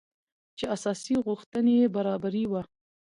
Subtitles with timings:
[0.57, 2.61] چې اساسي غوښتنې يې برابري وه.